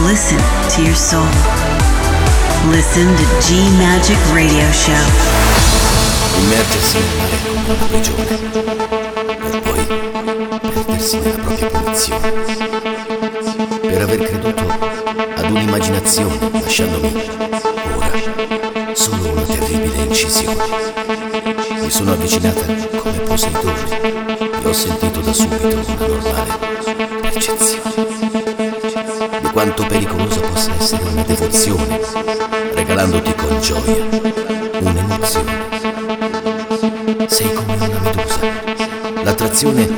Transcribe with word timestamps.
Listen 0.00 0.38
to 0.70 0.82
your 0.82 0.96
soul. 0.96 1.26
Listen 2.70 3.06
to 3.16 3.24
G 3.40 3.68
Magic 3.78 4.18
Radio 4.32 4.70
Show. 4.72 4.92
Immergersi 6.38 6.98
nel 6.98 7.16
mare 7.16 7.36
come 7.42 7.60
una 7.72 7.86
prigione 7.86 8.24
per 8.24 8.40
poi 9.62 9.84
perdersi 10.60 11.18
nella 11.18 11.42
propria 11.42 11.68
punizione. 11.70 12.32
Per 13.80 14.02
aver 14.02 14.18
creduto 14.18 14.64
ad 15.36 15.50
un'immaginazione 15.50 16.50
lasciandomi 16.52 17.12
ora 17.94 18.94
solo 18.94 19.30
una 19.30 19.42
terribile 19.42 20.02
incisione. 20.04 20.64
Mi 21.80 21.90
sono 21.90 22.12
avvicinata 22.12 22.64
come 22.64 23.18
Poseidone 23.18 23.72
e 24.62 24.68
ho 24.68 24.72
sentito 24.72 25.20
da 25.20 25.32
subito 25.32 25.66
una 25.66 26.06
normale 26.06 26.60
percezione 27.30 28.41
quanto 29.52 29.84
pericolosa 29.86 30.40
possa 30.40 30.72
essere 30.78 31.02
una 31.04 31.22
devozione, 31.22 32.00
regalandoti 32.72 33.34
con 33.34 33.60
gioia 33.60 34.04
un'emozione. 34.80 35.52
Sei 37.28 37.52
come 37.52 37.74
una 37.74 37.86
medusa. 38.00 38.40
L'attrazione 39.22 39.88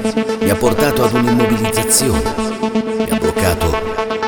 mi 0.40 0.50
ha 0.50 0.56
portato 0.56 1.04
ad 1.04 1.12
un'immobilizzazione, 1.14 2.34
mi 2.96 3.10
ha 3.10 3.16
bloccato 3.16 3.70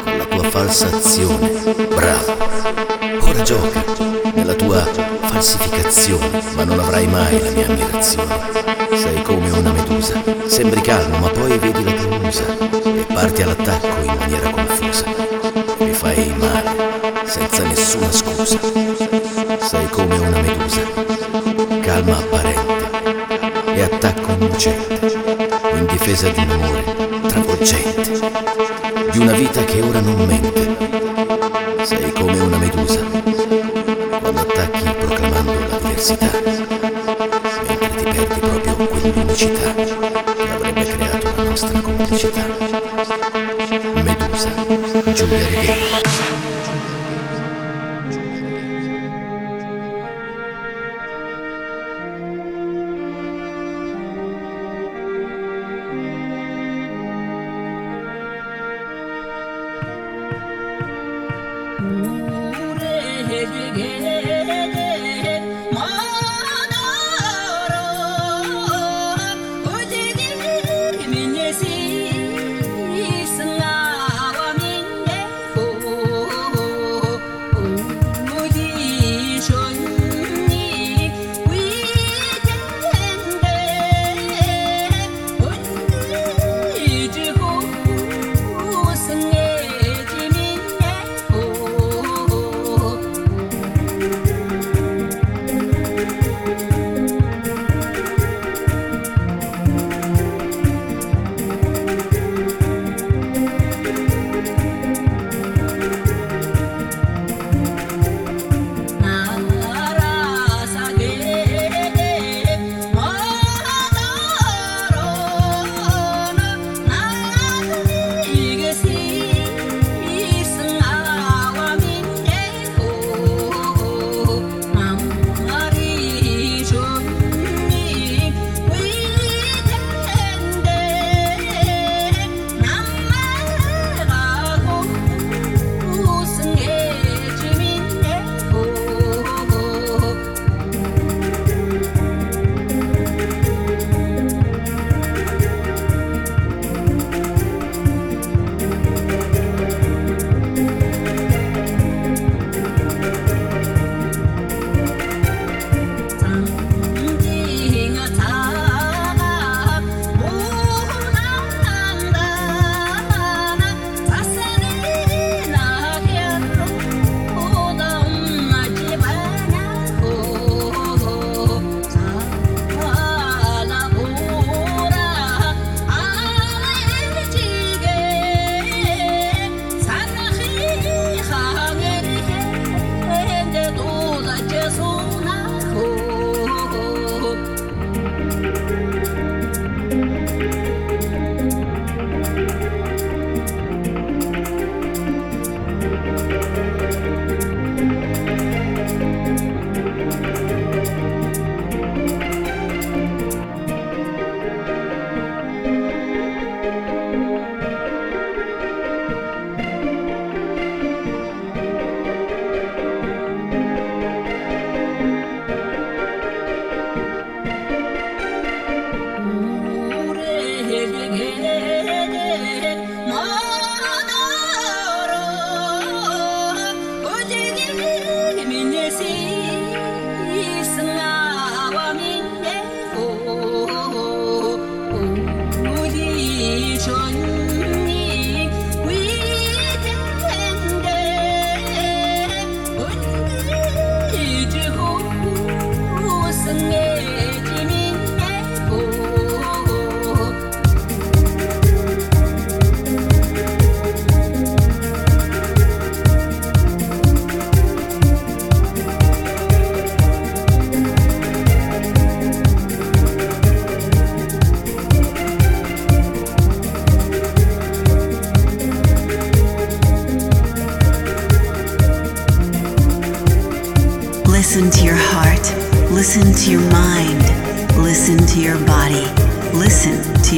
con 0.04 0.16
la 0.16 0.24
tua 0.24 0.44
falsa 0.44 0.86
azione. 0.86 1.50
Bravo, 1.88 2.36
ora 3.20 3.42
gioca 3.42 4.15
falsificazione, 5.36 6.42
ma 6.54 6.64
non 6.64 6.78
avrai 6.78 7.06
mai 7.08 7.38
la 7.38 7.50
mia 7.50 7.66
ammirazione. 7.66 8.34
Sei 8.94 9.22
come 9.22 9.50
una 9.50 9.70
medusa, 9.70 10.22
sembri 10.46 10.80
calmo, 10.80 11.18
ma 11.18 11.28
poi 11.28 11.58
vedi 11.58 11.84
la 11.84 11.92
tua 11.92 12.18
e 12.94 13.06
parti 13.12 13.42
all'attacco 13.42 13.86
in 14.00 14.14
maniera 14.18 14.50
confusa. 14.50 15.04
Mi 15.78 15.92
fai 15.92 16.34
male, 16.38 16.70
senza 17.26 17.62
nessuna 17.64 18.10
scusa. 18.10 18.58
Sei 19.58 19.88
come 19.90 20.16
una 20.16 20.40
medusa, 20.40 20.80
calma 21.82 22.16
apparente 22.16 23.74
e 23.74 23.82
attacco 23.82 24.32
innocente, 24.38 25.18
in 25.74 25.86
difesa 25.86 26.28
di 26.30 26.40
un 26.40 26.50
amore 26.50 26.84
travolgente, 27.28 28.20
di 29.10 29.18
una 29.18 29.32
vita 29.32 29.64
che 29.64 29.82
ora 29.82 30.00
non 30.00 30.26
mente. 30.26 30.74
Sei 31.82 32.10
come 32.12 32.40
una 32.40 32.56
medusa, 32.56 33.00
la 35.96 36.02
diversità, 36.02 36.28
mentre 37.66 37.88
ti 37.88 38.02
perdi 38.04 38.60
proprio 38.60 38.86
quell'unicità 38.86 39.74
che 39.74 39.82
avrebbe 40.52 40.84
creato 40.84 41.32
la 41.36 41.42
nostra 41.42 41.80
complicità. 41.80 42.44
Medusa, 43.70 45.12
Giulia 45.14 45.55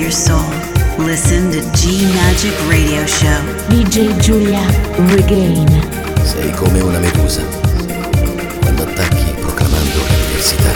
your 0.08 0.12
soul. 0.12 0.50
Listen 0.98 1.50
to 1.50 1.60
G 1.76 2.06
Magic 2.14 2.54
Radio 2.70 3.04
Show. 3.04 3.42
DJ 3.68 4.16
Giulia 4.18 4.64
Regain. 5.12 5.68
Sei 6.22 6.50
come 6.52 6.80
una 6.80 6.98
medusa. 6.98 7.42
Quando 8.60 8.84
attacchi 8.84 9.34
proclamando 9.38 9.98
la 9.98 10.14
diversità, 10.26 10.72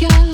Yeah. 0.00 0.27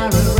parrot. 0.00 0.39